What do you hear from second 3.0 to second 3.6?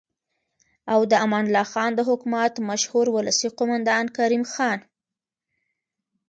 ولسي